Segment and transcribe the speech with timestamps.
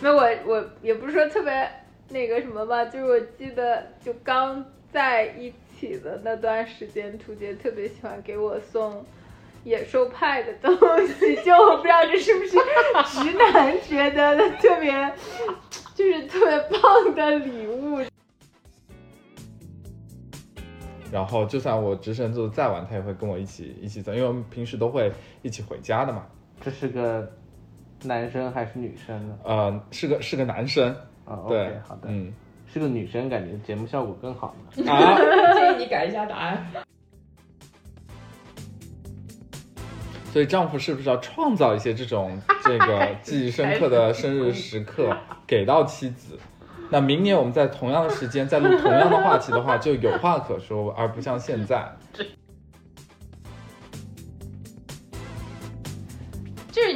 [0.00, 1.68] 那我我也不是说特别
[2.10, 9.04] 那个什么吧，就是我记得就刚在一起的那段时间，图杰特别喜欢给我送
[9.64, 10.70] 野兽派的东
[11.06, 12.50] 西， 就我不知道这是不是
[13.22, 15.12] 直男觉得的特别，
[15.94, 18.00] 就是特别棒的礼物。
[21.10, 25.10] 然后就算我值日生做的再晚，他也会跟我一起一起走，因为我们平时都会
[25.42, 26.26] 一起回家的嘛。
[26.60, 27.32] 这是个
[28.06, 29.38] 男生还是女生呢？
[29.44, 32.32] 呃，是个是个男生，啊对，OK，好的，嗯
[32.72, 34.90] 是个女生，感觉节目效果更好呢。
[34.92, 35.16] 啊，
[35.54, 36.66] 建议你改一下答案。
[40.32, 46.38] 所以丈夫是不是要创造一些这种 这个记忆深刻的生日时刻给到妻子？
[46.90, 51.90] 那明年我们在同样的时间再录同样的话题的话，就有话可说，而不像现在。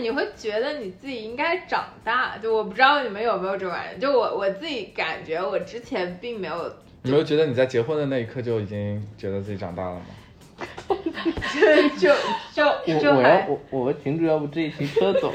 [0.01, 10.07] 你会觉得你自己应该长大，就我不知道你们有没有这种感觉，就我我自己感觉我之前并没有，你没有觉得你在结婚的那一刻就已经觉得自己长大了吗？
[11.99, 12.09] 就
[12.53, 15.33] 就我就还我要我我们群主要不这一期车走，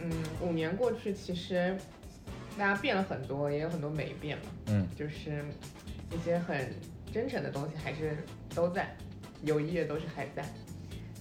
[0.00, 0.10] 嗯，
[0.40, 1.76] 五年过去，其实
[2.56, 4.44] 大家变了很多，也有很多没变嘛。
[4.68, 5.44] 嗯，就是
[6.12, 6.56] 一些很
[7.12, 8.16] 真诚的东西还是
[8.54, 8.96] 都在，
[9.42, 10.44] 友谊也都是还在。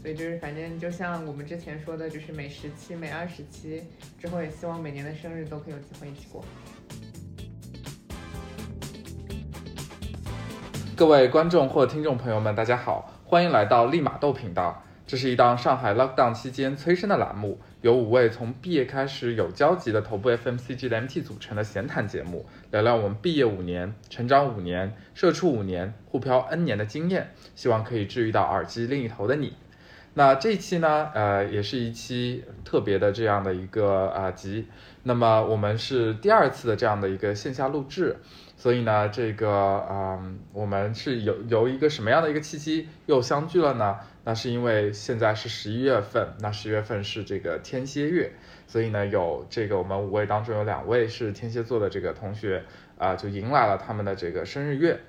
[0.02, 3.84] 所以就是反正就像我们之前说的，就是每十期、每二十期
[4.20, 6.45] 之后，也希望每年的生日都可以有机会一起过。
[10.95, 14.84] 各位观众或听众朋友们，大家好，欢迎来到立马豆频道。
[15.08, 29.54] 这是一档上海 lockdown 期间催生的栏目，由五位从毕业开始有交集的头部 FMCG 的 MT 组成的闲谈节目，聊聊我们毕业五年、成长五年、社畜五年、互漂 N 年的经验，希望可以治愈到耳机另一头的你。
[30.15, 34.65] 那这一期呢，呃，也是一期特别的这样的一个啊、呃集。
[35.04, 38.17] 那么我们是第二次的这样的一个线下录制，
[38.59, 43.97] 所以呢，这个嗯，我们是有由一个什么样的一个契机又相聚了呢？
[44.25, 48.33] 那是因为现在是十一月份，那十月份是这个天蝎月，
[48.67, 52.65] 所以呢，有这个我们五位当中有两位是天蝎座的这个同学
[52.98, 54.99] 啊、就迎来了他们的这个生日月。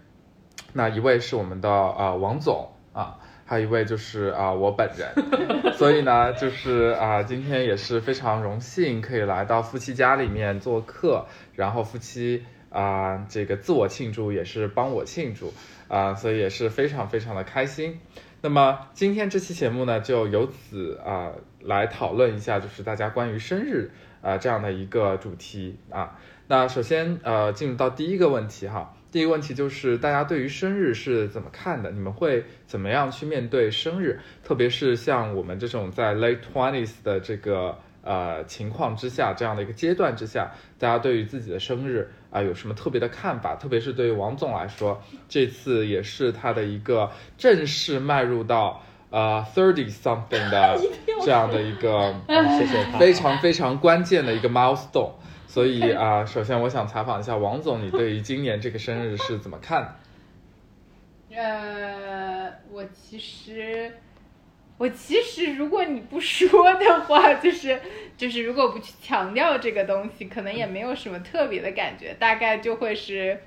[0.73, 5.13] 那一位是我们的呃王总啊，还有一位就是啊、我本人，
[5.75, 15.53] 所以呢，就是啊、今天也是非常荣幸可以来到夫妻家里面做客，然后夫妻啊、这个自我庆祝也是帮我庆祝
[15.89, 18.01] 啊、所以也是非常非常的开心。
[18.43, 23.91] 那么今天这期节目呢，就由此啊、来讨论一下，就是大家关于生日
[24.23, 26.19] 啊、这样的一个主题啊。
[26.47, 31.91] 那首先呃，进入到第一个问题哈，第一个问题就是大家对于生日是怎么看的？
[31.91, 34.19] 你们会怎么样去面对生日？
[34.43, 43.57] 特别是像我们这种在 late twenties 的这个呃情况之下，这样的一个阶段之下，大家对于自己的生日啊、有什么特别的看法？
[43.57, 50.79] 特别是对于王总来说，这次也是他的一个正式迈入到呃 thirty something 的
[51.25, 52.15] 这样的一个
[52.59, 52.85] 谢谢。
[52.99, 55.13] 非常非常关键的一个 milestone。
[55.49, 59.95] 所以 啊、首先我想采访一下王总，你对于今年这个生日是怎么看的？
[61.37, 63.93] 呃，我其实，
[64.81, 67.79] 我其实如果你不说的话，就是
[68.17, 73.39] 就是如果不去强调这个东西，可能也没有什么特别的感觉，大概就会是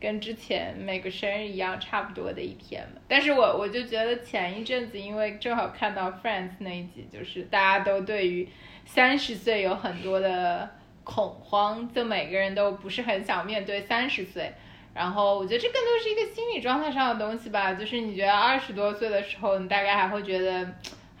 [0.00, 3.02] 跟之前每个生日一样差不多的一天嘛。
[3.06, 8.48] 但是我我就觉得前一阵子，因为正好看到 Friends 那一集，就是大家都对于
[8.86, 10.70] 三十岁有很多的
[11.04, 14.54] 恐慌，就每个人都不是很想面对三十岁。
[14.98, 20.68] 然后我觉得这更多是一个心理状态上的东西吧，就是你觉得二十多岁的时候，你大概还会觉得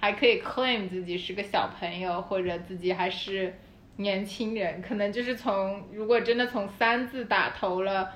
[0.00, 3.54] 还可以 claim 自己是个小朋友，或者自己还是
[3.94, 8.10] 年轻人，可能就是从如果真的从三字打头了。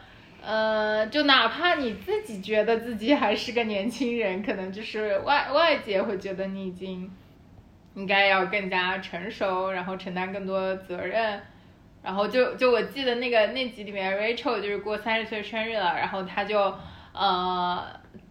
[0.45, 7.09] 呃，就哪怕你自己觉得自己还是个年轻人，可能就是外外界会觉得你已经
[7.95, 11.41] 应该要更加成熟，然后承担更多责任。
[12.03, 16.75] 然后就就我记得那个那集里面，Rachel 就是过三十岁生日了，然后她就
[17.13, 17.81] 呃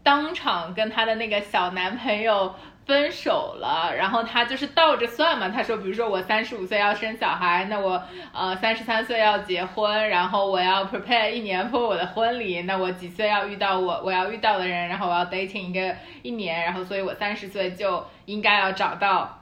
[0.03, 2.53] 当场跟她的那个小男朋友
[2.85, 8.03] 分手了，然后她就是倒着算嘛，她说比如说我三十五岁要生小孩，那我
[8.33, 19.39] 呃三十三岁要结婚，然后我要 prepare 一年 for 我的婚礼，那我几岁要遇到我我要遇到的人，然后我要 dating 一个一年，然后所以我三十岁就应该要找到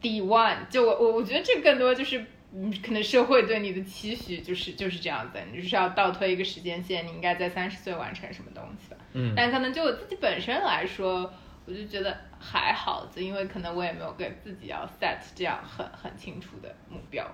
[0.00, 2.24] D one，就我我我觉得这更多就是。
[2.54, 8.96] 嗯，可能社会对你的期许就是 就是这样子，你就是要倒推一个时间线，你应该在三十岁完成什么东西吧。
[9.14, 11.30] 嗯但可能就我自己本身来说，
[11.66, 17.24] 我就觉得还好，就因为可能我也没有给自己要 set 这样很很清楚的目标。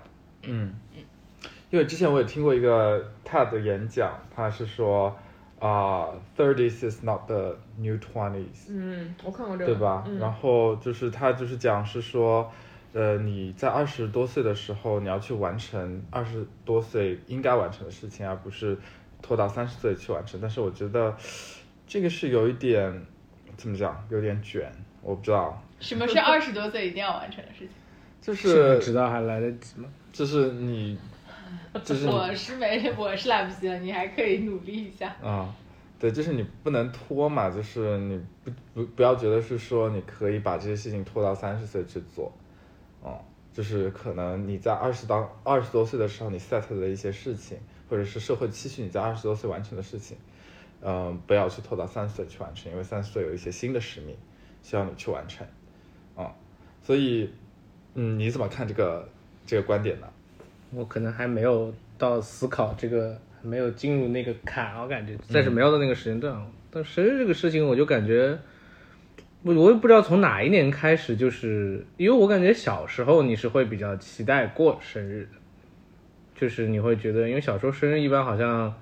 [0.43, 1.03] 嗯嗯，
[1.69, 5.17] 因为之前我也听过一个 TED 的演讲，他是说
[5.59, 6.07] 啊、
[6.37, 10.05] ，thirties is not the new twenties，、嗯，我看过这个，对吧？
[10.07, 12.49] 嗯、然后就是他就是讲是说，
[12.93, 18.77] 呃，你在二十多岁的时候，你要去完成二十多岁应该完成的事情，而不是
[19.21, 20.39] 拖到三十岁去完成。
[20.41, 21.15] 但是我觉得
[21.87, 23.05] 这个是有一点
[23.57, 24.71] 怎么讲，有点卷，
[25.01, 27.69] 我不知道，什么是二十多岁一定要完成的事情？
[28.21, 29.87] 就是知道还来得及吗？
[30.11, 30.97] 就是你，
[31.85, 35.15] 就是你我是没， 我是来不及了，你还可以努力一下。
[35.23, 35.53] 啊，
[35.99, 42.31] 对，就是你不能拖嘛，就是你不不不要觉得是说你可以把这些事情拖到三十岁去做，
[43.01, 43.19] 哦、
[43.53, 47.57] 就是可能你在二十当二十多岁的时候，你 set 的一些事情，
[47.89, 50.17] 或者是社会期许你在二十多岁完成的事情，
[50.81, 54.15] 嗯、不要去拖到三十岁去完成，因为三十岁有一些新的使命
[54.61, 55.47] 需要你去完成，
[56.15, 56.35] 啊、
[56.83, 57.29] 所以，
[57.95, 59.07] 嗯，你怎么看这个
[59.45, 60.07] 这个观点呢？
[60.71, 66.39] 我可能还没有到思考这个，没有进入那个坎，我感觉暂时没有到那个时间段。
[66.69, 68.37] 但生日这个事情，我就感觉，
[69.41, 75.37] 我我也不知道从哪一年开始，就是因为我感觉小时候你是会比较期待过生日的，
[76.35, 78.73] 就是你会觉得，因为小时候生日一般好像，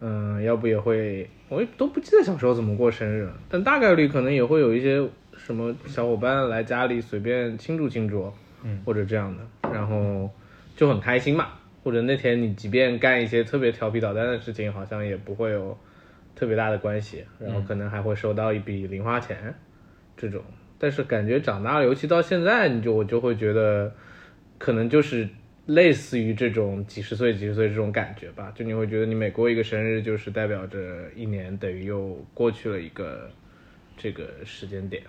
[0.00, 10.30] 嗯，要不也会，我也都不记得小时候怎么过生日了，但大概率可能也会有一些什么小伙伴来家里随便庆祝庆祝，嗯，或者这样的，然后
[10.76, 11.48] 就很开心嘛。
[11.82, 15.76] 或者那天你即便干一些特别调皮捣蛋的事情，好像也不会有
[16.34, 19.54] 特别大的关系，然后可能还会收到一笔零花钱，
[20.16, 20.42] 这种。
[20.78, 23.94] 但是感觉长大了，尤其到现在，你就我就会觉得，
[24.58, 25.28] 可能就是
[25.66, 28.52] 类似于这种几十岁、几十岁这种感觉吧。
[28.54, 30.78] 就你会觉得你每过一个生日，就是代表着
[31.14, 33.30] 一年等于又过去了一个
[33.96, 35.02] 这个时间点。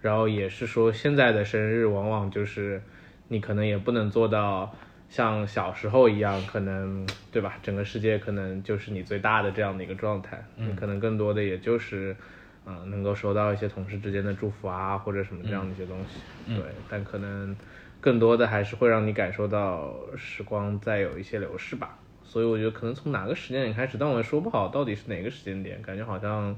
[0.00, 2.82] 然后也是说，现在的生日往往就是
[3.28, 4.74] 你可能也不能做到
[5.08, 7.58] 像小时候一样，可能对吧？
[7.62, 12.16] 整个世界可能就是你最大的这样的一个状态，你可能更多的也就是，嗯、
[12.64, 16.64] 能够收到一些同事之间的祝福啊，或者什么这样的一些东西，对。
[16.88, 17.56] 但可能
[18.00, 21.98] 更多的还是会让你感受到时光在有一些流逝吧。
[22.24, 26.56] 所以我觉得可能从哪个时间点开始，但我也说不好到底是哪个时间点，感觉好像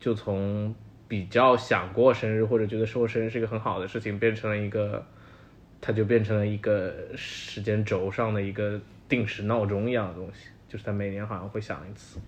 [0.00, 0.74] 就从
[1.06, 5.04] 比较想过生日或者觉得过生日是一个很好的事情，变成了一个，
[5.80, 12.18] 它就变成了一个时间轴上的一个定时闹钟一样的东西，就是它每年好像会响一次，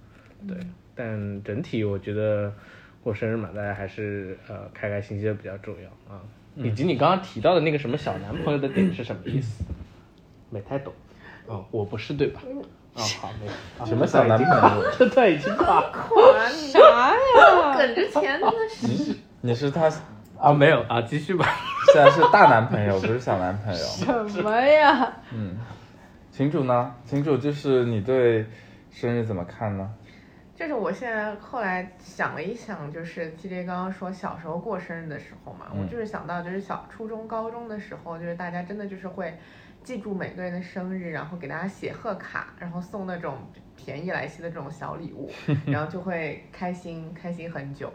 [0.47, 0.57] 对。
[0.95, 2.53] 但整体我觉得
[3.07, 6.19] 过生日嘛，大家还是呃开开心心的比较重要啊。
[6.57, 9.63] 以及你刚刚提到的那个什么小男朋友的点是什么意思？
[10.51, 10.93] 没太懂。
[11.47, 12.41] 哦，我不是对吧？
[12.95, 13.47] 哦，好，没
[13.79, 14.91] 啊什么小男朋友？
[14.99, 17.77] 这段已经垮哇， 你啥呀？
[17.79, 19.89] 梗之前真的是你是他
[20.37, 21.47] 啊，没有啊，继续吧。
[21.95, 24.29] 现在是大男朋友，不是小男朋友。
[24.29, 25.13] 什么呀？
[25.33, 25.57] 嗯，
[26.33, 26.93] 群主呢？
[27.09, 28.45] 群主就是你对
[28.91, 29.89] 生日怎么看呢？
[30.57, 39.37] 就是我现在后来想了一想，就是 TJ 刚刚说小时候过生日的时候嘛，嗯我就是想到就是小初中、高中的时候，就是大家真的就是会
[39.85, 43.37] 记住每个人的生日，然后给大家写贺卡，然后送那种
[43.77, 45.31] 便宜来袭的这种小礼物，
[45.69, 47.93] 然后就会开心开心很久。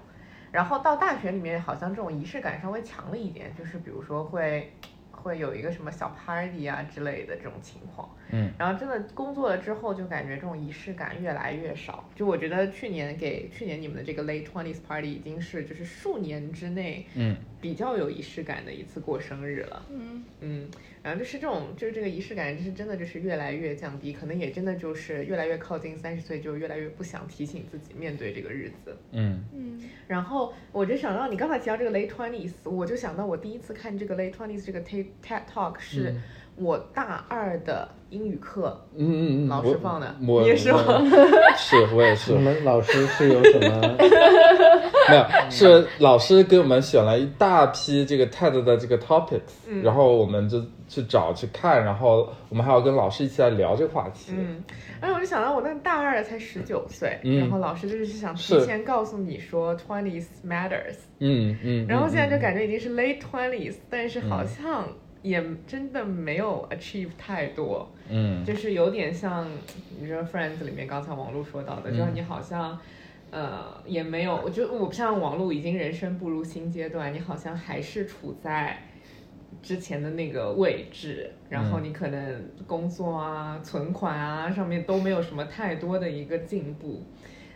[0.51, 4.71] 然后到大学里面，好像这种仪式感稍微强了一点，就是比如说会
[5.09, 8.07] 会有一个什么小 party 啊之类的这种情况。
[8.31, 12.09] 嗯，然后真的工作了之后，就感觉这种仪式感越来越少。
[12.15, 19.85] 就我觉得去年给去年你们的这个 late twenties party 已经是就是数年之内嗯比较有仪式感的一次过生日了。
[19.91, 20.67] 嗯，嗯，
[21.03, 28.97] 然后就是这种就是这个仪式感，就是真的就是越来越降低，可能也真的就是越来越靠近三十岁，就越来越不想提醒自己面对这个日子。
[29.11, 36.15] 嗯嗯然后我就想到你刚才提到这个 late twenties，我就想到我第一次看这个 late twenties 这个 TED TED Talk 是
[36.55, 40.83] 我大二的英语课，嗯嗯嗯，老师放的我你也是吗？
[40.85, 42.33] 我是，我也是。
[42.37, 43.95] 你，们老师是有什么？
[45.09, 49.81] 没有，是老师给我们选了一大批这个 TED 的这个 topics，、嗯。
[49.81, 54.33] 然后我们就去找去看，然后我们还要跟老师一起来聊这个话题。
[54.37, 54.61] 嗯，
[54.99, 57.39] 然后我就想到我那大二才十九岁，嗯。
[57.39, 62.35] 然后老师就是想提前告诉你说 twenties matters，嗯嗯，然后现在就。
[62.37, 64.87] 嗯感觉已经是 late twenties，但是好像
[65.21, 69.47] 也真的没有 achieve 太多，嗯就是有点像
[69.99, 72.79] 你说 Friends 里面刚才王璐说到的，嗯就是你好像。
[73.33, 78.77] 呃，也没有，我觉得我不像王璐已经人生步入新阶段，你好像还是处在
[79.63, 87.05] 之前的那个位置，然后嗯你可能工作啊、存款啊上面都没有什么太多的一个进步，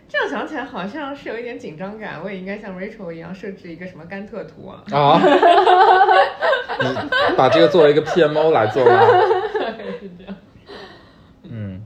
[0.08, 4.82] 这样想起来好像是有一点紧张感，我也应该像 Rachel 一样设置一个什么甘特图啊。
[4.92, 5.20] 啊，
[6.82, 9.00] 你 把这个作为一个 PMO 来做吗？
[10.00, 10.36] 是这样。
[11.44, 11.86] 嗯，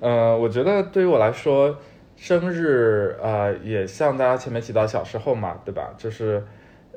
[0.00, 1.78] 呃，我觉得对于我来说，
[2.16, 5.94] 生日呃也像大家前面提到小时候嘛，对吧？
[5.96, 6.42] 就是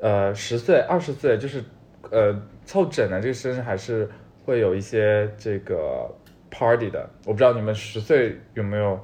[0.00, 1.62] 呃十岁、二十岁，就是
[2.10, 4.08] 呃凑整的这个生日还是
[4.44, 6.10] 会有一些这个
[6.50, 7.08] party 的。
[7.26, 9.00] 我不知道你们十岁有没有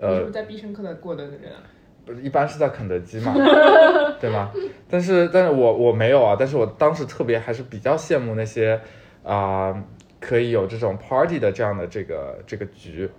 [0.00, 1.62] 呃你是在必胜客的过的人啊？
[2.04, 3.34] 不是一般是在肯德基嘛，
[4.20, 4.52] 对吗？
[4.88, 8.80] 但是，但是我我没有啊，但是我当时特别还是比较羡慕那些
[9.22, 9.74] 啊、
[10.20, 13.10] 可以有这种 party 的这样的这个这个局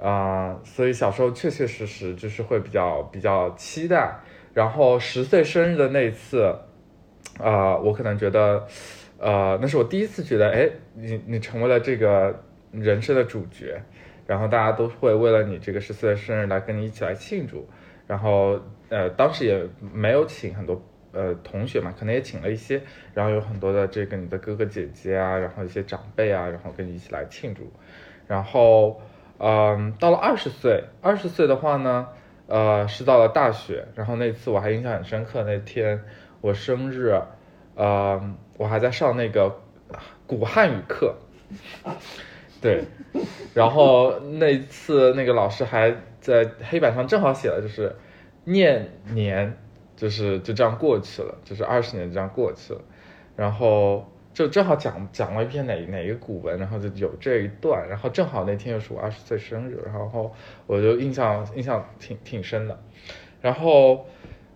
[0.00, 4.18] 啊、所以小时候确确实实就是会比较比较期待。
[4.52, 6.54] 然后十岁生日的那一次，
[7.38, 8.66] 啊、我可能觉得，
[9.18, 13.80] 呃，那是我第一次觉得，哎，你你成为了这个人生的主角，
[14.26, 17.66] 然后大家都会为了你这个十岁的生日来跟你一起来庆祝。
[18.06, 18.58] 然后
[18.88, 20.80] 呃，当时也没有请很多
[21.12, 22.82] 呃同学嘛，可能也请了一些，
[23.14, 27.72] 然后有很多的这个你的哥哥姐姐啊，然后一些长辈啊，然后跟你一起来庆祝。
[28.26, 29.00] 然后
[29.38, 32.08] 嗯，到了二十岁，二十岁的话呢，
[32.46, 36.02] 呃，是到了大学，然后那次我还印象很深刻，那天
[36.40, 37.20] 我生日，
[37.74, 39.60] 呃，我还在上那个
[40.26, 41.16] 古汉语课。
[42.64, 42.82] 对，
[43.52, 47.94] 然后那次那个老师还在黑板上正好写了，就是
[48.44, 49.58] 念年，
[49.94, 52.80] 就是就这样过去了，就是二十年这样过去了，
[53.36, 60.34] 然后就正好讲讲了一篇哪哪一个古文，然后就有这一段，然后正好那天又是我二十岁生日，然后
[60.66, 62.82] 我就印象印象挺挺深的，
[63.42, 64.06] 然后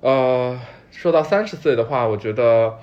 [0.00, 0.58] 呃，
[0.90, 2.78] 说到三十岁的话，我觉得。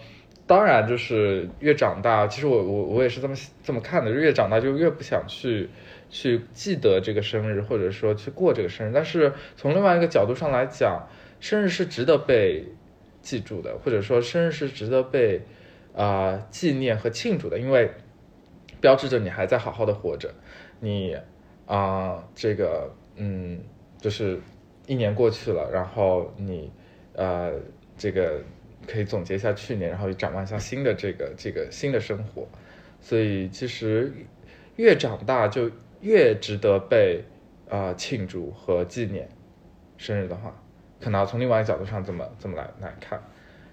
[0.47, 5.67] 当然，就是越长大，其实我我我也是这么这么看的，越长大就越不想去
[6.11, 8.91] 去记得这个生日，或者说去过这个生日。
[8.93, 11.07] 但是从另外一个角度上来讲，
[11.39, 12.63] 生日是值得被
[13.23, 15.41] 记住的，或者说生日是值得被
[15.95, 17.89] 啊、纪念和庆祝的，因为
[18.79, 20.31] 标志着你还在好好的活着，
[20.79, 21.17] 你
[21.65, 23.59] 啊、这个嗯，
[23.99, 24.39] 就是
[24.85, 26.71] 一年过去了，然后你
[27.13, 27.51] 呃
[27.97, 28.41] 这个。
[28.87, 32.47] 可以总结一下去年，然后也展望一下新的这个这个新的生活，
[33.01, 34.13] 所以其实
[34.75, 35.69] 越长大就
[36.01, 37.23] 越值得被
[37.69, 39.27] 啊、庆祝和纪念。
[39.97, 40.53] 生日的话，
[40.99, 43.21] 可能要从另外一个角度上这么这么来来看，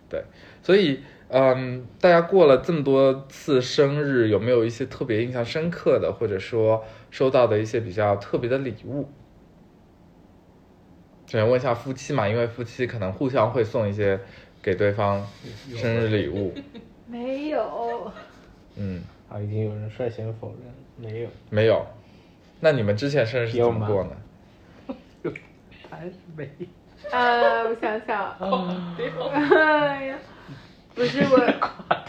[0.08, 0.22] 对，
[0.62, 9.08] 所以嗯，大家过了这么多次生日，有没有一些特别印象深刻的，或者说收到的一些比较特别的礼物？
[11.26, 14.20] 首先问一下夫妻嘛，因为夫妻可能互相会送一些。
[14.62, 15.26] 给对方
[15.76, 16.54] 生日礼物，
[17.08, 18.12] 没有，
[18.76, 20.72] 嗯，啊，已经有人率先否认，
[21.12, 21.84] 没有，没有。
[22.60, 24.16] 那你们之前生日是怎么过呢？
[25.90, 26.66] 还是没有。
[27.10, 28.36] 呃，我想想，
[29.32, 30.18] 哎呀，
[30.94, 31.36] 不是我，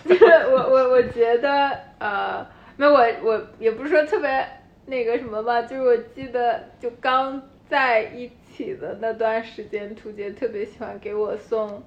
[0.54, 2.46] 我我我觉得呃，
[2.78, 4.48] 没有我我也不是说特别
[4.86, 11.82] 那个什么吧，就是我记得就刚在一起的那段时间，图杰特别喜欢给我送。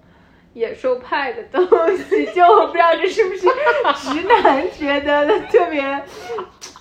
[0.57, 1.63] 野兽派的东
[1.99, 3.47] 西，就我不知道这是不是
[3.95, 6.03] 直男觉得的特别，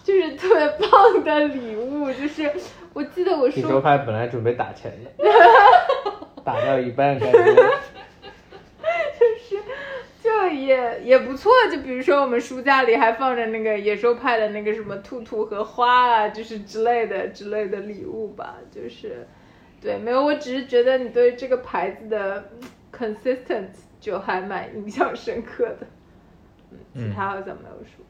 [0.01, 2.09] 就是特别棒的礼物。
[2.13, 2.49] 就是
[2.93, 5.29] 我记得我说野兽派本来准备打钱的，
[6.45, 7.37] 打到一半感觉，
[9.19, 9.61] 就是
[10.23, 11.51] 就也也不错。
[11.69, 18.55] 就比如说我们书架里还放着那个野兽派的那个什么兔兔和花啊，就是之类的之类的礼物吧。
[18.71, 19.27] 就是
[19.81, 22.51] 对，没有，我只是觉得你对这个牌子的。
[22.97, 25.87] Consistent 就还蛮印象深刻的，
[26.71, 28.05] 嗯，其他好像没有说，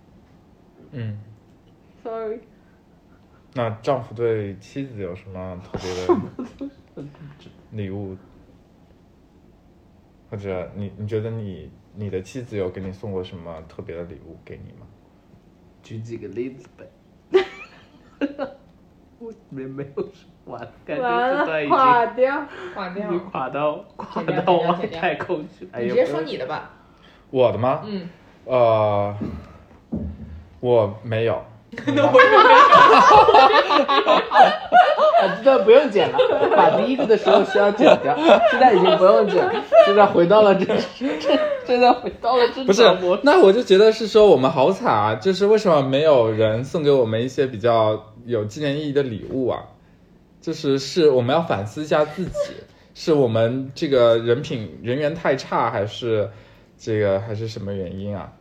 [0.92, 1.18] 嗯
[2.04, 2.40] ，sorry。
[3.54, 7.10] 那丈夫对妻子有什么特别的
[7.72, 8.18] 礼物？
[10.30, 14.86] 或者你你觉得你你的妻子有给你送过什么特别的礼物给你吗？
[15.82, 16.90] 举几个例子呗。
[19.20, 20.10] 我没没有
[20.46, 25.68] 完，感觉这段已经垮掉，垮掉，已经垮到垮到外太空去。
[25.78, 26.72] 你直接说你的吧。
[27.32, 27.82] 我的吗？
[27.86, 28.10] 嗯。
[28.46, 29.16] 呃，
[30.60, 31.44] 我没有。
[31.94, 32.42] 那我也没有。
[35.16, 36.18] 啊，这段不用剪了，
[36.56, 38.16] 把第一个的时候需要剪掉，
[38.52, 39.50] 现在已经不用剪，
[39.86, 42.64] 现在回到了这这，现在回到了这。
[42.66, 42.84] 不是，
[43.24, 45.16] 那我就觉得是说我们好惨啊！
[45.16, 49.64] 就是为什么没有人送给我们一些比较有纪念意义的礼物啊？
[50.42, 52.32] 就是是我们要反思一下自己，
[52.94, 56.30] 是我们这个人品人缘太差，还是
[56.78, 58.34] 这个还是什么原因啊？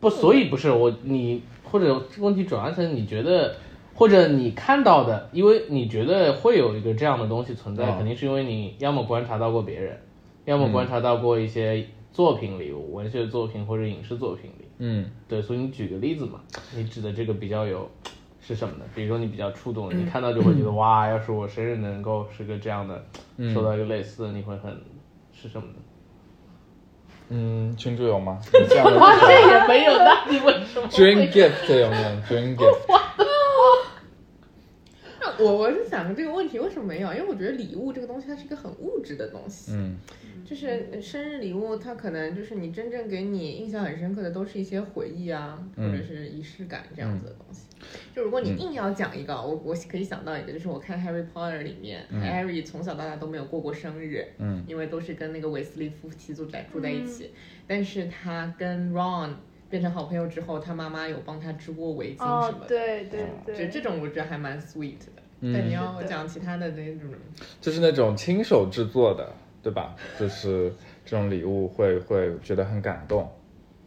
[0.00, 3.54] 不，所以不是我你或者问题转换成你觉得
[3.94, 9.98] 或者你看到的，因为你觉得会有一个这样的东西存在，嗯肯定是因为你要么观察到过别人，
[10.44, 14.64] 要么观察到过一些作品里，文学作品或者影视作品里。
[14.78, 16.40] 嗯对，所以你举个例子嘛，
[16.76, 17.90] 你指的这个比较有
[18.40, 18.84] 是什么呢？
[18.94, 23.04] 比如说你比较触动，你看到就会觉得哇，要是我生日能够是个这样的，
[23.52, 24.72] 收到一个类似的，你会很
[25.32, 25.74] 是什么呢？
[27.30, 28.38] 嗯，群主有吗？
[28.52, 32.78] 你这样的这也没有，那你为什么 dream gift 有没有？dream gift
[33.18, 33.24] 那
[35.38, 37.12] 我我是想这个问题为什么没有？
[37.12, 39.96] 因为我觉得礼物这个东西它是一个很物质的东西，嗯。
[40.44, 45.92] 就是生日礼物，它可能就是你真正给你印象很深刻的都是一些回忆啊，或嗯。
[45.92, 47.66] 者是仪式感这样子的东西。
[48.16, 54.64] 就如果你硬要讲一个，我我可以想到一个，就是我看《Harry Potter》里面、h a r r y 从小到大都没有过过生日，嗯。
[54.66, 57.30] 因为都是跟那个韦斯利夫妻住在住在一起，
[57.66, 59.34] 但是他跟 Ron
[59.68, 62.66] 变成好朋友之后，他妈妈有帮他织过围巾什哦么，的。
[62.68, 63.54] 对对对。
[63.54, 67.10] 就对，这种我觉得还蛮 sweet 的，嗯但你要我讲其他的那种，
[67.60, 69.94] 就是那种亲手制作的，对吧？
[70.18, 70.72] 就是
[71.04, 73.30] 这种礼物会会觉得很感动，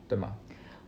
[0.08, 0.34] 对吗？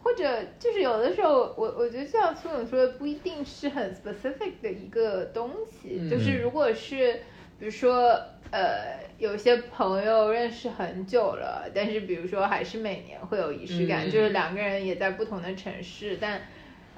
[0.01, 5.97] 或者就是有的时候，我我觉得像苏总说的，不一定是很 specific 的一个东西。
[6.01, 7.13] 嗯就是如果是
[7.59, 8.19] 比如说
[8.51, 16.41] 呃，有些朋友认识很久了，但是比如说还是每年会有仪式感，嗯就是两个人也在不同的城市，但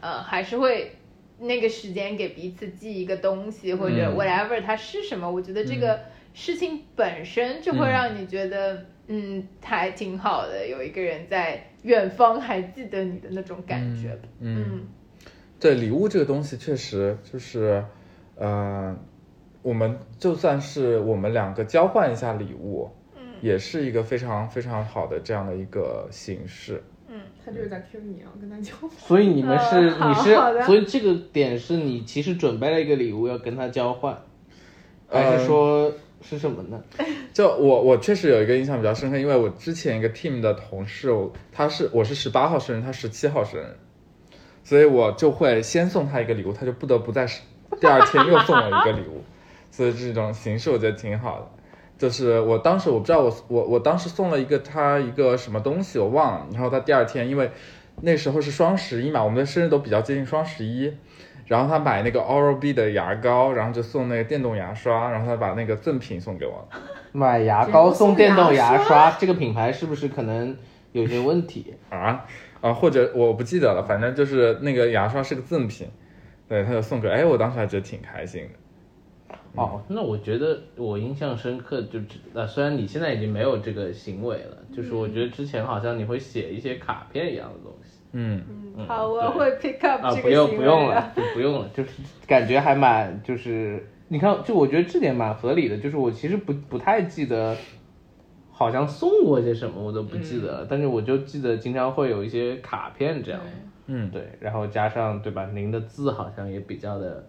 [0.01, 0.91] 呃还是会
[1.39, 5.99] 那个时间给彼此寄一个东西或者嗯 whatever 它是什么，我觉得这个
[6.33, 8.85] 事情本身就会嗯让你觉得。
[9.07, 14.17] 嗯，还挺好的，有一个人在远方还记得你的那种感觉。
[14.39, 14.81] 嗯嗯
[15.59, 17.85] 对，礼物这个东西确实就是，
[18.33, 18.97] 呃，
[19.61, 26.81] 我们就算是我们两个交换一下礼物，嗯也是一个非常非常好的这样的一个形式。
[27.45, 28.89] 嗯，他就是在 Q 你啊，跟他交换。
[28.97, 34.17] 所以你们是、呃你是，所以这个点是你其实准备了一个礼物要跟他交换，
[35.09, 36.83] 还呃是说是什么呢？
[37.33, 43.75] 就我我确实有一个印象比较深刻，因为我之前一个 team 的同事，我他是我是十八号生日，他十七号生日，
[44.63, 47.27] 所以我就会先送他一个礼物，他就不得不在
[47.79, 49.21] 第二天又送我一个礼物，
[49.69, 51.54] 所以这种形式我觉得挺好的。
[51.97, 57.49] 就是我当时我不知道我我我当时送了一个他一个什么东西我忘了，然后他第二天因为
[58.01, 60.93] 那时候是双十一嘛，我们的生日都比较接近双十一，
[61.45, 66.79] 然后他买那个 Oral B 的牙膏，然后就送那个电动牙刷，然后他把那个赠品送给我了。
[67.13, 70.57] 买牙膏送电动牙刷， 这个品牌是不是可能
[70.91, 71.73] 有些问题？
[71.89, 72.25] 啊
[72.59, 75.87] 啊，或者我不记得了，反正就是那个牙刷是个赠品，
[76.49, 78.49] 对，他就送给，哎，我当时还觉得挺开心的。
[79.55, 87.99] 哦，那我觉得我印象深刻就只呃，虽然你现在已经没有这个行为了，就是我觉得之前好像你会写一些卡片一样的东西。
[88.13, 88.43] 嗯。
[88.77, 91.89] 嗯好，我会 pick up 啊，这不用个行为不用了，就不用了，就是
[92.27, 97.55] 感觉还蛮就是你看，就我觉得这点蛮合理的，就是我其实不不太记得。
[98.57, 103.41] 好像送过些什么我都不记得了，但是我就记得经常会有一些卡片这样，
[103.87, 107.25] 嗯，对，然后加上对吧，您的字好像也比较的秀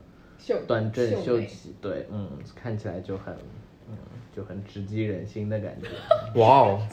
[0.67, 3.35] 端正秀气，对，嗯，看起来就很，
[3.89, 3.97] 嗯，
[4.35, 5.89] 就很直击人心的感觉。
[6.41, 6.89] 哇哦，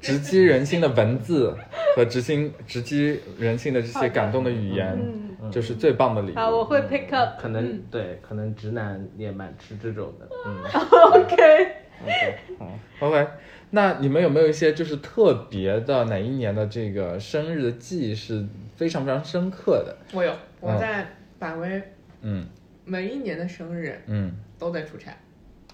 [0.00, 1.54] 直击人心的文字
[1.96, 4.96] 和直心直击人心的这些感动的语言，
[5.42, 6.58] 嗯，就是最棒的礼好，物。
[6.58, 7.40] 我会 pick up。
[7.40, 10.62] 可能、对，可能直男也蛮吃这种的，嗯
[11.14, 13.26] OK，，OK，好，OK，
[13.70, 19.96] 那你们有没有一些就是特别的哪一年的这个生日的记忆是非常非常深刻的？
[20.12, 21.06] 我有，我嗯在
[21.38, 21.82] 百威
[22.22, 22.46] 嗯
[22.88, 25.14] 每一年的生日嗯，都在出差，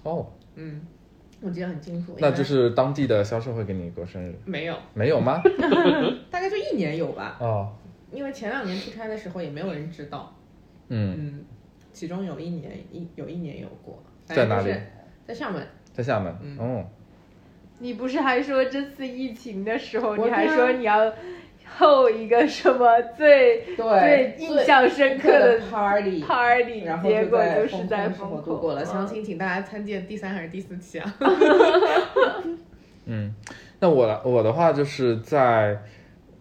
[0.03, 0.81] 哦，嗯，
[1.41, 2.15] 我记得很清楚。
[2.19, 5.41] 那就是当地的销售会给你过生日，没有，没有吗？
[6.29, 7.73] 大概就一年有吧，哦，
[8.11, 10.35] 因为前两年出差的时候也没有人知道，
[10.89, 11.45] 嗯，嗯，
[11.93, 14.73] 其中有一年一有一年有过，在哪里？
[15.25, 16.35] 在厦门，在厦门。
[16.41, 16.85] 嗯哦，
[17.79, 21.11] 你不是还说这次疫情的时候，你还说你要
[21.65, 26.21] 后一个什么最最印象深刻的 party。
[26.21, 31.15] party，然后结果就是在风口度过了，嗯详情请大家参见第三还是第四期啊？
[33.05, 33.33] 嗯，
[33.79, 35.77] 那我我的话就是在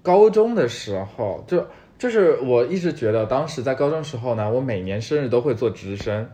[0.03, 1.67] 高中的时候，就
[1.99, 6.29] 就是我一直觉得当时在高中时候呢，我每年生日都会做值日生。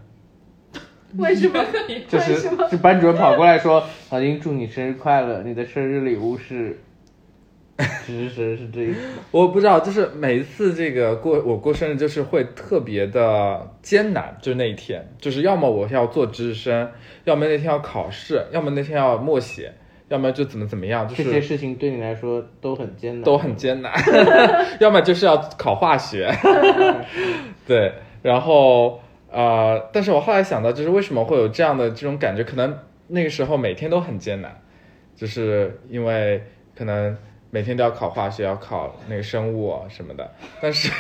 [1.17, 1.65] 为什么？
[2.07, 2.69] 就是为什么？
[2.71, 6.79] 是班主任跑过来说，老金祝你生日快乐，你的生日礼物是，
[8.07, 16.91] 值日生是这一次，我不知道，就是每一次这个过我过生日，就是会特别的艰难，就是那一天，就是要么我要做值日生，
[17.25, 19.73] 要么那天要考试，要么那天要默写，
[20.09, 23.93] 要么就怎么怎么样，就这些事情对你来说都很艰难，都很艰难，
[24.81, 26.31] 要么就是要考化学，
[27.67, 32.43] 对，然后呃，但是我后来想到，就是为什么会有这样的这种感觉？
[32.43, 34.61] 可能那个时候每天都很艰难，
[35.15, 36.43] 就是因为
[36.77, 37.17] 可能
[37.51, 40.31] 每天都要考化学，要考那个生物啊什么的。
[40.61, 40.91] 但是，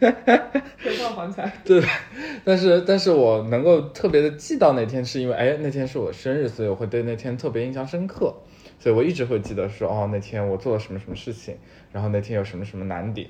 [0.00, 1.82] 天放黄彩， 对，
[2.44, 8.34] 但是但是我能够特别的记到那天，是因为哎那天是我生日，所以我会对那天特别印象深刻，
[8.78, 11.56] 所以我一直会记得说哦那天我做了什么什么事情，
[11.92, 13.28] 然后那天有什么什么难点。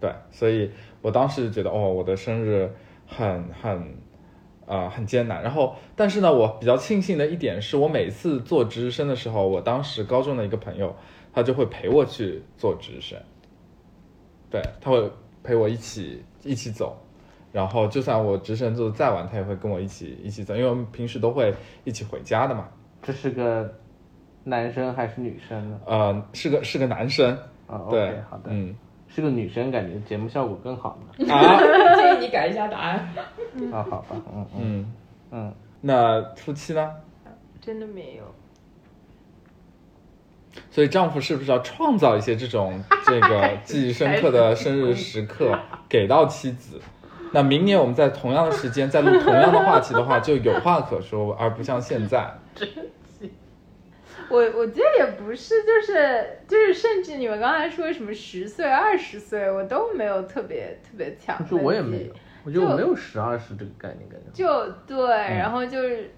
[0.00, 0.70] 对，所以
[1.02, 2.72] 我当时就觉得，哦，我的生日
[3.04, 3.96] 很很，
[4.64, 5.42] 呃，很艰难。
[5.42, 10.94] 然后，但是呢，我比较庆幸的一点是，我每次做值日生的时候，我当时高中的一个朋友，
[11.38, 13.16] 他就会陪我去做值日生。
[14.50, 15.08] 对，他会
[15.44, 16.98] 陪我一起一起走。
[17.52, 22.68] 然后，就算我值日生做的再晚，他也会跟我一起一起走，因为我们平时都会一起回家的嘛。
[23.02, 23.72] 这是个
[24.42, 25.80] 男生还是女生呢？
[25.86, 27.30] 呃，是个是个男生。
[27.68, 28.74] 啊对，OK，好的，嗯
[29.06, 31.32] 是个女生，感觉节目效果更好呢。
[31.32, 31.60] 啊，
[31.94, 32.98] 建议你改一下答案。
[33.72, 34.92] 啊，好吧，嗯嗯嗯，
[35.30, 36.92] 嗯，那夫妻呢？
[37.60, 38.24] 真的没有。
[40.70, 46.80] 所以丈夫是不是要创造一些这种 这个记忆深刻的生日时刻给到妻子？
[47.32, 52.32] 那明年我们在同样的时间再录同样的话题的话，就有话可说，而不像现在。
[54.30, 61.34] 我我觉得也不是，就是就是，甚至你们刚才说什么十岁、二十岁，我都没有特别特别强。
[61.48, 62.12] 就我也没有，
[62.44, 64.30] 我觉得我没有十二十这个概念，感觉。
[64.34, 66.10] 就对，然后就是，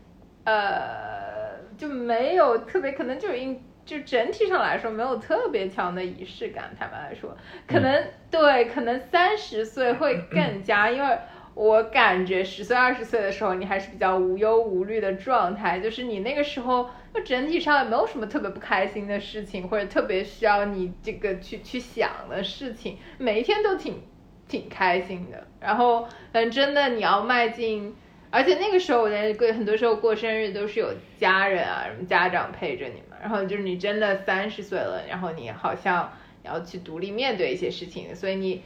[0.42, 6.70] 呃，就没有特别，可能就是因就整体上来说没有特别强的仪式感。
[6.78, 11.18] 坦白来说，可能、对，可能三十岁会更加，因为
[11.54, 24.02] 我感觉十岁、二十岁的时候，你还是比较无忧无虑的状态，就是你那个时候，就整体上也没有什么特别不开心的事情，或者特别需要你这个去去想的事情，每一天都挺
[24.46, 25.46] 挺开心的。
[25.60, 27.96] 然后，嗯，真的你要迈进。
[28.32, 33.09] 而且那个时候，我连过很多时候过生日都是有家人啊，什么家长陪着你嘛。
[33.20, 38.62] 然后就是你真的三十岁了，然后你好像要去独立面对一些事情，所以你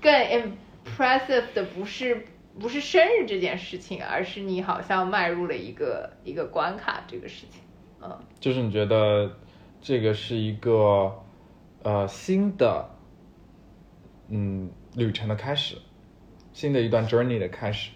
[0.00, 2.26] 更 impressive 的不是
[2.58, 7.60] 不是生日这件事情，而是你好像迈入了一个一个关卡这个事情。
[8.00, 9.36] 嗯，就是你觉得
[9.80, 11.12] 这个是一个
[11.82, 12.88] 呃新的
[14.28, 15.76] 嗯旅程的开始，
[16.52, 17.90] 新的一段 journey 的开始。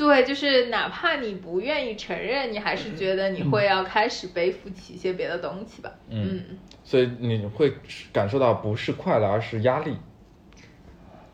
[0.00, 5.92] 对，就是哪怕你不愿意承认，你还是觉得你会要开始背负起一些别的东西吧。
[6.08, 6.42] 嗯
[6.82, 7.74] 所以你会
[8.10, 9.94] 感受到不是快乐，而是压力。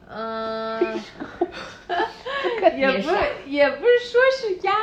[0.08, 0.80] 嗯，
[2.76, 4.74] 也不是，也不是说是压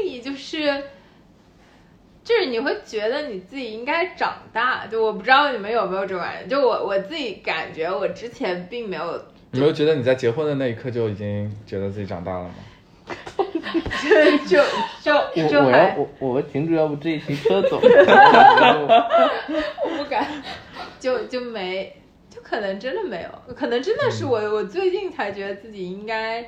[0.00, 0.84] 力，就是，
[2.22, 4.86] 就是你会觉得你自己应该长大。
[4.86, 12.54] 就我不知道你们有没有这种感觉，就我我自己感觉我之前并没有，你没有觉得你在结婚的那一刻就已经觉得自己长大了吗？
[14.48, 14.58] 就
[15.02, 17.88] 就就就我我要还我我们群主要不这一期车走， 我
[19.96, 20.26] 不敢，
[20.98, 21.94] 就就没，
[22.28, 26.44] 就可能真的没有，可能真的是我我最近才觉得自己应该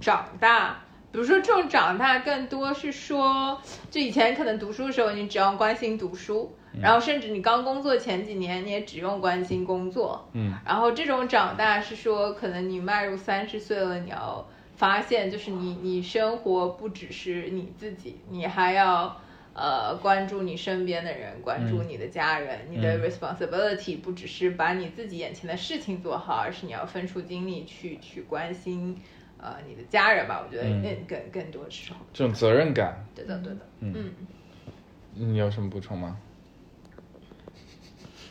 [0.00, 0.80] 长大。
[1.10, 3.58] 比如说这种长大，更多是说，
[3.90, 10.28] 就以前可能读书的时候，你只要关心读书，然后甚至你刚工作前几年，你也只用关心工作。
[10.34, 14.46] 嗯然后这种长大是说，可能你迈入三十岁了，你要
[14.78, 19.20] 发现，就是你你生活不只是你自己，你还要
[19.52, 28.96] 呃关注你身边的人，关注你的家人，你的嗯 responsibility 不只是把你自己眼前的事情做好，而是你要分出精力去去关心
[29.38, 30.44] 呃你的家人吧。
[30.46, 34.12] 我觉得嗯更更更多时候，这种责任感，对的对的，嗯嗯。
[35.14, 36.16] 你有什么补充吗？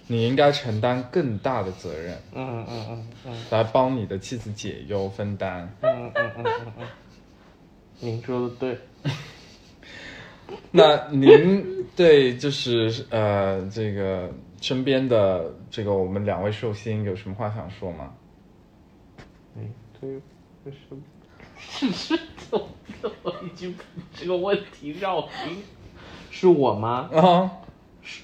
[0.08, 5.70] 你应该承担更大的责任，嗯嗯嗯嗯来帮你的妻子解忧分担。
[5.82, 6.88] 嗯嗯嗯嗯嗯，
[8.00, 8.78] 您说的对。
[10.72, 18.14] 那您对就是呃这个身边的这个我们两位寿星有什么话想说吗？
[19.56, 20.10] 嗯，对，
[20.64, 21.02] 为什 么？
[21.60, 22.18] 是是，
[22.52, 22.70] 我
[23.24, 23.76] 我已经
[24.16, 25.58] 这个问题绕晕。
[26.30, 27.10] 是我吗？
[27.14, 27.67] 啊，是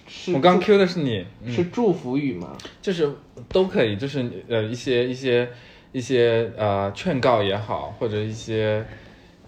[0.08, 2.56] 是我刚 Q 的是你，嗯是祝福语吗？
[2.82, 3.12] 就是
[3.50, 5.50] 都可以，就是呃一些一些
[5.92, 8.86] 一些呃劝告也好，或者一些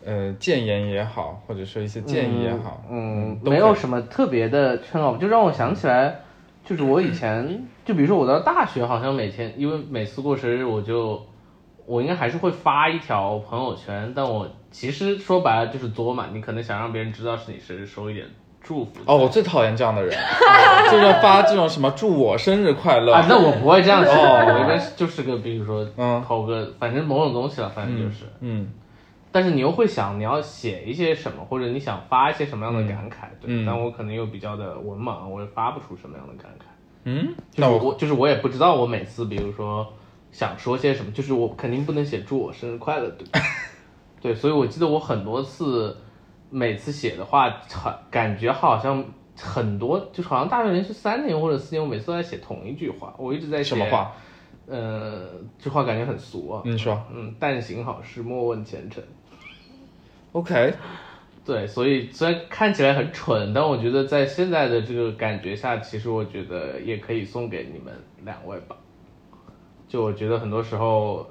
[0.03, 6.19] 呃谏言也好，或者说一些建议也好，嗯，没有什么特别的劝告，就让我想起来，
[6.65, 11.25] 就是我以前，就比如说我到大学，好像每天，因为每次过生日，我就
[11.85, 18.25] 我应该还是会发一条朋友圈，但我其实说白了就是作嘛，你可能想让别人知道是你生日，收一点
[18.65, 20.11] 祝福哦，我最讨厌这样的人，
[20.91, 23.13] 就是发这种什么祝我生日快乐。
[23.13, 26.23] 啊，那我不会这样写，哦我一般就是个比如说嗯。
[26.27, 28.25] 投个反正某种东西了，反正就是。
[28.39, 28.67] 嗯
[29.31, 33.47] 但是你又会想你要写一些什么，或者你想发一些什么样的感慨，对。
[33.47, 33.65] 嗯。
[33.67, 36.63] 但我可能又比较的文盲，我也发不出什么样的感慨。
[37.03, 39.85] 嗯，就是那我我就是我也不知道我每次比如说
[40.31, 43.27] 想说些什么，就是我肯定不能写祝我生日快乐，对。
[44.21, 45.95] 对，所以我记得我很多次
[46.49, 49.03] 每次写的话，很感觉好像
[49.37, 54.13] 很多，就是好像大概连续三年或者四年，我每次都在写同一句话，我一直在写什么话？
[54.67, 55.29] 呃，
[55.59, 56.61] 这话感觉很俗啊。
[56.65, 59.03] 你说嗯，但行好事，莫问前程。
[60.31, 60.73] OK，
[61.45, 68.75] 对，所以虽然看起来很蠢，但我觉得在现在的这个感觉下，其实我觉得也可以送给你们两位吧。
[69.87, 71.27] 就我觉得很多时候，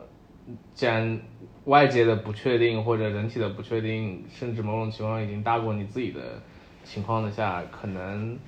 [0.75, 1.21] 既然
[1.65, 6.41] 外界的不确定或者人体的不确定，甚至某种情况已经大过你自己的
[6.85, 8.39] 情况的下，可能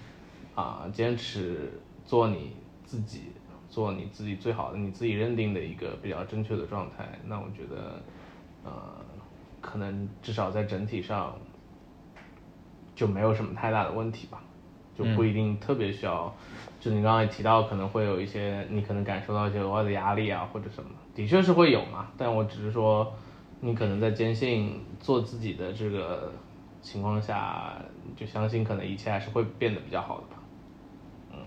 [0.54, 1.70] 啊、坚持
[2.04, 2.52] 做你
[2.84, 3.32] 自己，
[3.70, 8.02] 做你自己最好的、你自己认定的一个比较正确的状态，那我觉得，
[8.64, 8.72] 呃，
[9.60, 11.38] 可能至少在整体上
[12.94, 14.42] 就没有什么太大的问题吧，
[14.98, 16.32] 就不一定特别需要。
[16.78, 22.08] 就你刚刚也提到，可能会有一些你可能感受到一些额外的压力啊，或者什么，的确是会有嘛。
[22.16, 23.12] 但我只是说，
[23.60, 26.32] 你可能在坚信做自己的这个
[26.82, 27.72] 情况下，
[28.14, 30.42] 就相信可能一切还是会变得比较好的吧。
[31.32, 31.38] 嗯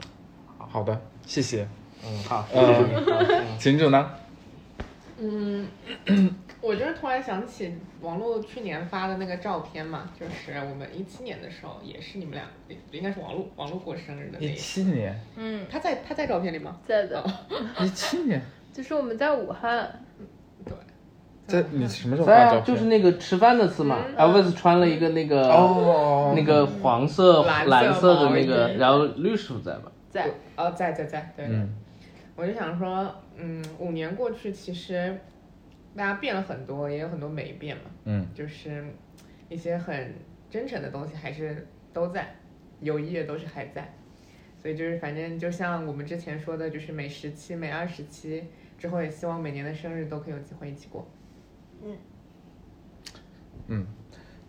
[0.57, 1.67] 好的，谢谢。
[2.05, 2.95] 嗯，好，嗯谢谢你。
[2.95, 4.09] 好嗯群主呢？
[5.21, 5.67] 嗯，
[6.61, 12.43] 我就是突然想起王璐去年发的那个照片嘛，就是我们一七年的时候，也是你们俩，
[12.91, 14.49] 应该是王璐王璐过生日的那一
[14.83, 16.77] 年，嗯，他在他在照片里吗？
[16.87, 17.23] 在的，
[17.81, 18.41] 一七年，
[18.73, 20.03] 就是我们在武汉，
[20.65, 20.73] 对，
[21.47, 22.63] 在你什么时候发照片？
[22.65, 29.91] 就是那个吃饭那次嘛，Elvis 穿了一个那个哦，那个黄色蓝色蓝色的那个，然后律师傅在吗？
[30.09, 31.69] 在哦，在在在，对，嗯
[32.39, 35.19] 我就想说，嗯，五年过去，其实
[35.93, 38.85] 大家变了很多，也有很多没变嘛，嗯就是
[39.49, 40.15] 一些很
[40.49, 42.33] 真诚的东西还是都在，
[42.79, 43.93] 友谊也都是还在，
[44.57, 48.41] 所以就是反正就像我们之前说的，就是每十期、每二十期
[48.77, 51.05] 之后，也希望每年的生日都可以有机会一起过。
[51.83, 51.97] 嗯。
[53.67, 53.85] 嗯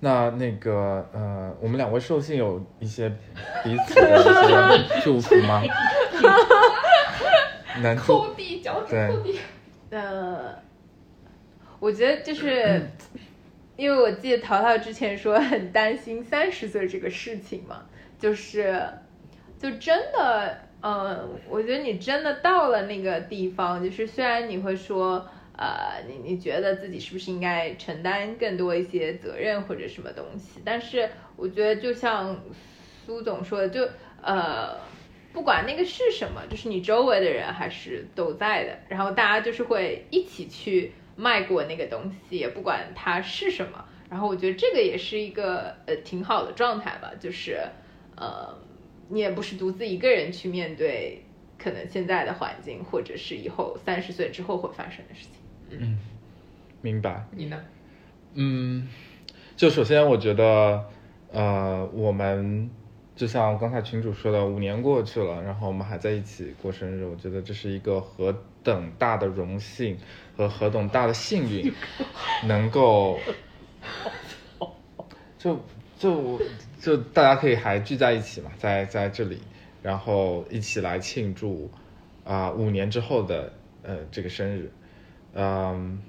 [0.02, 3.10] 那那个呃，我们两位寿星有一些
[3.62, 5.60] 彼此的一些祝福吗？
[7.80, 9.38] 能祝地，脚趾抠地。
[9.90, 10.54] 呃，
[11.80, 12.80] 我觉得就是，
[13.76, 17.84] 因为我记得淘淘之前说很担心三十岁这个事情嘛，
[18.18, 18.80] 就是，
[19.58, 32.40] 就真的，嗯，我觉得你真的到了那个地方，就是虽然你会说，呃，你你觉得自己是不是应该承担更多一些责任或者什么东西，但是我觉得就像
[33.04, 33.88] 苏总说的，就
[34.22, 34.76] 呃。
[35.32, 43.84] 不管那个是什么，就是你周围的人还是都在的，然后大家就是会一起去迈过那个东西，也不管它是什么。
[44.10, 47.60] 然后我觉得这个也是一个呃挺好的状态吧，就是
[48.16, 48.58] 呃
[49.08, 51.22] 你也不是独自一个人去面对
[51.56, 55.78] 可能现在的环境，或者是以后三十岁之后会发生的事情。
[55.78, 55.98] 嗯
[56.82, 57.24] 明白。
[57.30, 57.62] 你呢？
[58.34, 58.88] 嗯，
[59.54, 60.84] 就首先我觉得，
[61.30, 62.70] 呃，我们
[63.20, 69.98] 就像刚才群主说的，五年过去了，然后我们还在一起过生日，我觉得这是一个何等大的荣幸
[70.34, 71.70] 和何等大的幸运，
[72.48, 73.18] 能够，
[75.36, 75.62] 就
[75.98, 76.40] 就
[76.80, 79.42] 就大家可以还聚在一起嘛，在在这里，
[79.82, 81.70] 然后一起来庆祝
[82.24, 83.52] 啊、五年之后的
[83.82, 84.72] 呃这个生日，
[85.34, 86.02] 嗯。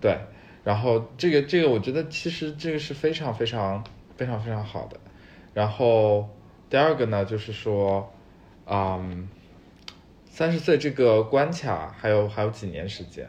[0.00, 0.18] 对，
[0.64, 3.84] 然后这个这个，我觉得其实这个是非常非常
[4.16, 4.98] 非常非常好的。
[5.54, 6.28] 然后
[6.70, 8.12] 第二个呢，就是说，
[8.66, 9.28] 嗯，
[10.24, 13.28] 三十岁这个关卡还有还有几年时间，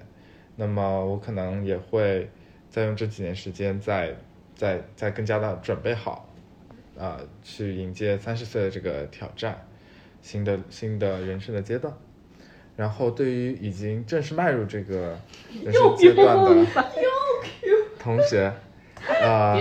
[0.55, 2.29] 那么我可能也会
[2.69, 4.15] 再用这几年时间再
[4.55, 6.29] 再再更加的准备好，
[6.97, 9.67] 啊、去迎接三十岁的这个挑战，
[10.21, 11.93] 新的新的人生的阶段。
[12.75, 15.15] 然后对于已经正式迈入这个
[15.63, 16.65] 人生阶段的
[17.99, 18.51] 同学，
[19.21, 19.59] 啊、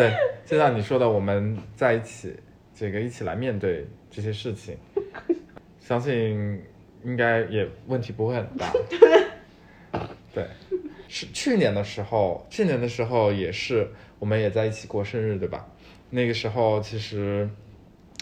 [0.00, 2.34] 对，就像你说的，我们在一起，
[2.74, 4.74] 这个一起来面对这些事情，
[5.78, 6.58] 相信
[7.04, 8.72] 应该也问题不会很大。
[10.32, 10.46] 对，
[11.06, 13.86] 是去年的时候，去年的时候也是，
[14.18, 15.68] 我们也在一起过生日，对吧？
[16.08, 17.46] 那个时候其实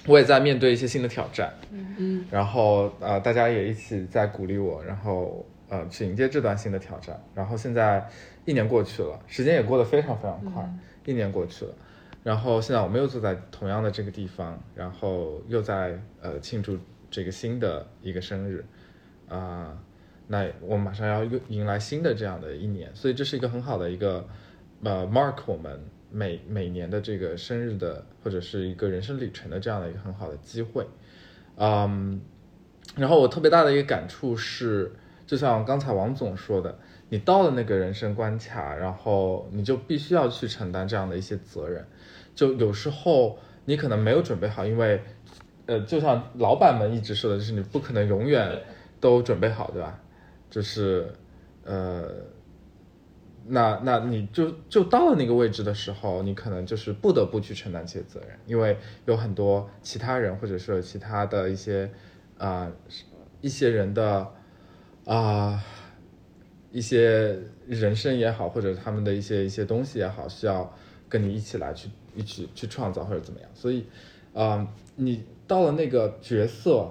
[0.07, 7.17] 我也在面对一些新的挑战，嗯嗯，然后呃，大家也一起在鼓励我，然后呃，去迎接这段新的挑战。
[7.37, 8.05] 然后现在
[8.45, 10.69] 一年过去了，时间也过得非常非常快，
[11.09, 11.75] 一年过去了。
[12.23, 16.77] 然后现在我们又坐在同样的这个地方，然后又在呃庆祝
[17.11, 18.63] 这个新的一个生日，
[19.29, 19.79] 啊、
[20.27, 24.27] 那我们马上要又迎来新的这样的一年，所以这是一个很好的一个
[24.83, 30.87] 呃 mark 我们每每年的这个生日的或者是一个人生旅程的这样的一个很好的机会，
[31.57, 32.21] 嗯，
[32.97, 34.93] 然后我特别大的一个感触是，
[35.27, 41.87] 就像刚才王总说的，你到了那个人生关卡，然后你就必须要去承担这样的一些责任。
[42.35, 45.01] 就有时候你可能没有准备好，因为
[45.67, 48.63] 呃，就像老板们一直说的，就是你不可能永远
[49.01, 50.01] 都准备好，对吧？
[50.51, 51.13] 就是
[51.65, 52.11] 呃，
[53.47, 61.91] 那那你就就到了那个位置的时候，你可能就是不得不去承担这些责任，因为有很多其他人或者是其他的一些
[62.39, 62.71] 啊、
[63.41, 64.27] 一些人的
[65.05, 65.63] 啊、
[66.79, 67.37] 一些
[67.67, 70.73] 人生也好，或者他们的一些一些东西也好，需要
[71.09, 73.51] 跟你一起来去一起去创造或者怎么样。
[73.53, 73.85] 所以，
[74.33, 76.89] 啊、你到了那个角色，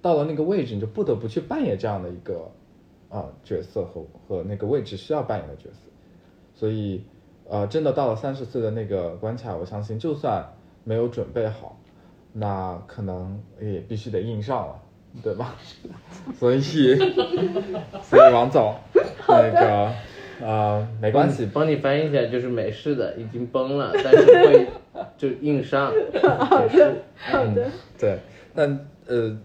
[0.00, 2.50] 到了那个位置，你就不得不去扮演这样的一个
[3.10, 5.90] 啊、角色和和那个位置需要扮演的角色。
[6.54, 7.04] 所以，
[7.46, 10.42] 呃，真的到了三十岁的那个关卡，我相信就算
[10.84, 11.78] 没有准备好，
[12.32, 14.82] 那可能也必须得硬上了，
[15.22, 15.56] 对吧？
[16.38, 18.74] 所以，所以王总，
[19.26, 19.92] 那个，
[20.40, 24.66] 呃，没关系，帮你翻译一下，就是没事的，已经崩了，但是会
[25.16, 25.92] 就硬上。
[26.22, 27.66] 好的，好的，
[27.98, 28.18] 对，
[28.54, 29.36] 但呃，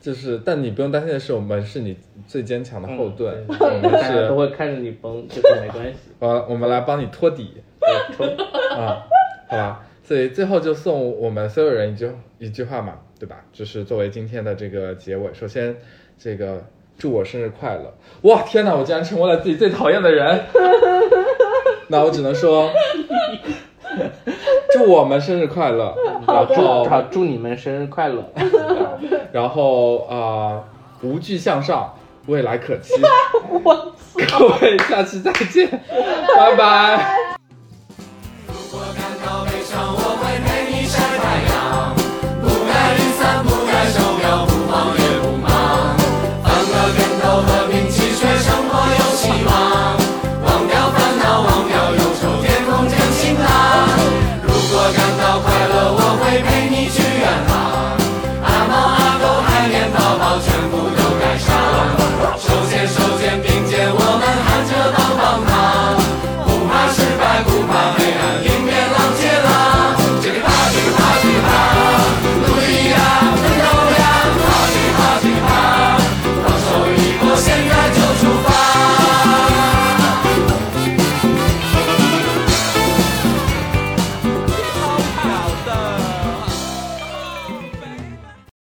[0.00, 5.98] 就是，但你不用担心的是，我们是你最坚强的后盾，嗯我们大家是都会看着你崩，这个没关系。
[6.18, 7.62] 呃，我们来帮你托底
[8.76, 9.06] 啊，
[9.48, 9.82] 好吧。
[10.02, 13.44] 所以最后就送我们所有人一句一句话嘛，对吧？
[13.52, 15.74] 就是作为今天的这个结尾，首先
[16.16, 16.64] 这个
[16.98, 17.92] 祝我生日快乐！
[18.22, 20.44] 哇，天哪，我竟然成为了自己最讨厌的人。
[21.88, 22.70] 那我只能说，
[24.72, 25.94] 祝我们生日快乐，
[26.26, 28.24] 然后好，祝你们生日快乐！
[29.32, 30.64] 然后啊、呃
[31.02, 31.94] 无惧向上，
[32.26, 32.94] 未来可期。
[34.16, 35.68] 各位，下期再见，
[36.36, 37.25] 拜拜。